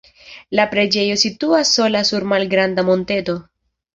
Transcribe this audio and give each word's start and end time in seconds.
La 0.59 0.63
preĝejo 0.71 1.17
situas 1.23 1.73
sola 1.79 2.03
sur 2.11 2.27
malgranda 2.33 2.87
monteto. 2.91 3.37